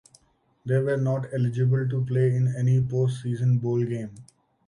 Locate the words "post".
2.81-3.21